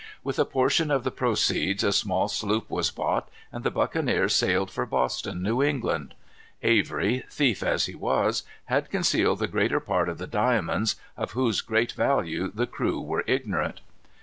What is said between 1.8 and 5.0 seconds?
a small sloop was bought, and the buccaneers sailed for